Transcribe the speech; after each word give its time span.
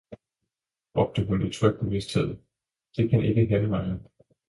råbte 0.97 1.25
hun 1.25 1.47
i 1.47 1.53
tryg 1.53 1.79
bevidsthed, 1.79 2.37
det 2.97 3.09
kan 3.09 3.23
ikke 3.23 3.45
henvejre! 3.59 3.99